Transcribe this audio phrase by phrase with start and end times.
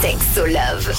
[0.00, 0.94] Sexo Love.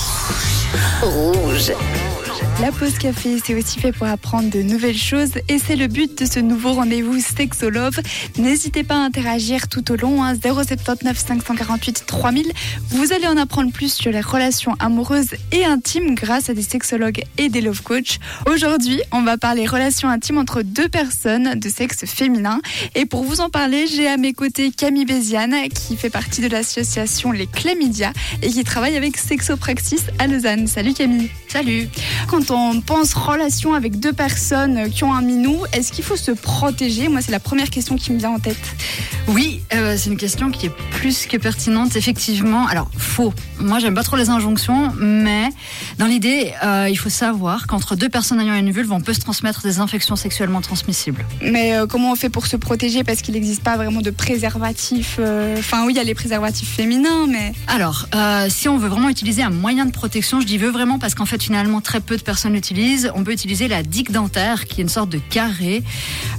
[1.01, 2.12] Rouge.
[2.61, 6.19] La pause café, c'est aussi fait pour apprendre de nouvelles choses et c'est le but
[6.19, 7.99] de ce nouveau rendez-vous Sexo Love.
[8.37, 12.51] N'hésitez pas à interagir tout au long, hein, 079 548 3000.
[12.89, 17.23] Vous allez en apprendre plus sur les relations amoureuses et intimes grâce à des sexologues
[17.37, 18.19] et des love coachs.
[18.45, 22.61] Aujourd'hui, on va parler relations intimes entre deux personnes de sexe féminin.
[22.95, 26.47] Et pour vous en parler, j'ai à mes côtés Camille Béziane qui fait partie de
[26.47, 30.67] l'association Les Chlamydia et qui travaille avec Sexopraxis à Lausanne.
[30.67, 31.29] Salut Camille.
[31.47, 31.89] Salut.
[32.27, 36.31] Quand on pense relation avec deux personnes qui ont un minou, est-ce qu'il faut se
[36.31, 37.07] protéger?
[37.07, 38.57] Moi, c'est la première question qui me vient en tête.
[39.27, 42.67] Oui, euh, c'est une question qui est plus que pertinente, effectivement.
[42.67, 43.33] Alors, faux.
[43.59, 45.49] Moi, j'aime pas trop les injonctions, mais
[45.97, 49.19] dans l'idée, euh, il faut savoir qu'entre deux personnes ayant une vulve, on peut se
[49.19, 51.25] transmettre des infections sexuellement transmissibles.
[51.41, 53.03] Mais euh, comment on fait pour se protéger?
[53.03, 55.19] Parce qu'il n'existe pas vraiment de préservatif.
[55.57, 57.53] Enfin, oui, il y a les préservatifs féminins, mais.
[57.67, 58.07] Alors,
[58.49, 61.25] si on veut vraiment utiliser un moyen de protection, je dis veut vraiment parce qu'en
[61.25, 63.11] fait, finalement, très peu de personnes l'utilisent.
[63.15, 65.83] On peut utiliser la digue dentaire, qui est une sorte de carré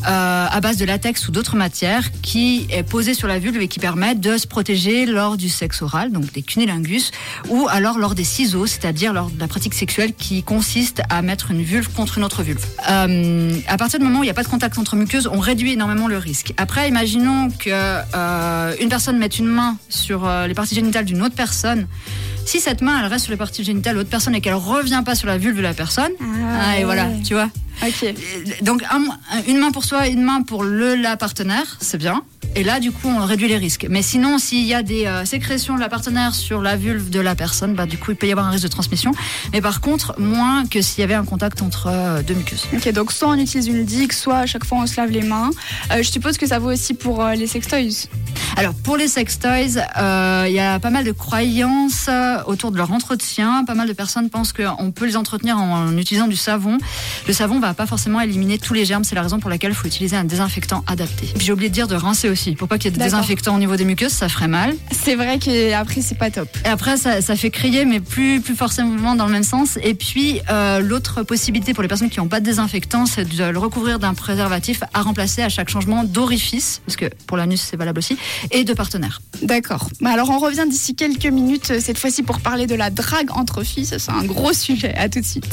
[0.06, 3.68] euh, à base de latex ou d'autres matières, qui est posée sur la vulve et
[3.68, 7.10] qui permet de se protéger lors du sexe oral, donc des cunnilingus,
[7.48, 11.50] ou alors lors des ciseaux, c'est-à-dire lors de la pratique sexuelle qui consiste à mettre
[11.50, 12.64] une vulve contre une autre vulve.
[12.90, 15.40] Euh, à partir du moment où il n'y a pas de contact entre muqueuses, on
[15.40, 16.52] réduit énormément le risque.
[16.56, 21.34] Après, imaginons que euh, une personne mette une main sur les parties génitales d'une autre
[21.34, 21.86] personne.
[22.46, 25.02] Si cette main, elle reste sur les parties génitales de l'autre personne et qu'elle revient
[25.04, 26.84] pas sur la vulve de la personne, ah, et ouais.
[26.84, 27.48] voilà, tu vois.
[28.62, 29.04] Donc un-
[29.48, 32.22] une main pour soi, une main pour le la partenaire, c'est bien.
[32.56, 33.86] Et là, du coup, on réduit les risques.
[33.90, 37.18] Mais sinon, s'il y a des euh, sécrétions de la partenaire sur la vulve de
[37.18, 39.10] la personne, bah, du coup, il peut y avoir un risque de transmission.
[39.52, 42.66] Mais par contre, moins que s'il y avait un contact entre euh, deux muqueuses.
[42.72, 45.22] Ok, donc soit on utilise une digue, soit à chaque fois on se lave les
[45.22, 45.50] mains.
[45.90, 48.06] Euh, je suppose que ça vaut aussi pour les sextoys.
[48.56, 52.76] Alors pour les sextoys, euh, il y a pas mal de croyances euh, autour de
[52.76, 53.64] leur entretien.
[53.64, 56.78] Pas mal de personnes pensent qu'on peut les entretenir en, utilisant du savon.
[57.26, 59.02] Le savon va pas forcément éliminer tous les germes.
[59.02, 61.28] C'est la raison pour laquelle il faut utiliser un désinfectant adapté.
[61.36, 62.54] J'ai oublié de dire de rincer aussi.
[62.54, 64.74] Pour pas qu'il y ait de désinfectant au niveau des muqueuses, ça ferait mal.
[64.92, 66.48] C'est vrai qu'après c'est pas top.
[66.64, 69.78] Et après, ça, ça fait crier, mais plus, plus forcément dans le même sens.
[69.82, 73.44] Et puis, euh, l'autre possibilité pour les personnes qui n'ont pas de désinfectant, c'est de
[73.44, 77.76] le recouvrir d'un préservatif à remplacer à chaque changement d'orifice, parce que pour l'anus, c'est
[77.76, 78.16] valable aussi,
[78.50, 79.20] et de partenaire.
[79.42, 79.88] D'accord.
[80.00, 83.30] Bah alors on revient d'ici quelques minutes, euh, cette fois-ci pour parler de la drague
[83.32, 83.86] entre filles.
[83.86, 84.94] C'est un gros sujet.
[84.94, 85.46] À tout de suite.